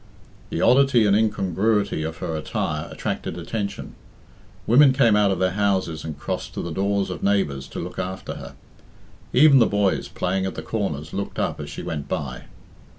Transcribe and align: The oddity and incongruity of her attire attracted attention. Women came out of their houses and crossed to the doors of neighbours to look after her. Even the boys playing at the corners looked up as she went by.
The 0.49 0.61
oddity 0.61 1.05
and 1.05 1.15
incongruity 1.15 2.01
of 2.01 2.17
her 2.17 2.35
attire 2.35 2.87
attracted 2.91 3.37
attention. 3.37 3.93
Women 4.65 4.93
came 4.93 5.15
out 5.15 5.29
of 5.29 5.37
their 5.37 5.51
houses 5.51 6.03
and 6.03 6.17
crossed 6.17 6.55
to 6.55 6.63
the 6.63 6.71
doors 6.71 7.11
of 7.11 7.21
neighbours 7.21 7.67
to 7.67 7.79
look 7.79 7.99
after 7.99 8.33
her. 8.33 8.55
Even 9.31 9.59
the 9.59 9.67
boys 9.67 10.07
playing 10.07 10.47
at 10.47 10.55
the 10.55 10.63
corners 10.63 11.13
looked 11.13 11.37
up 11.37 11.59
as 11.59 11.69
she 11.69 11.83
went 11.83 12.07
by. 12.07 12.45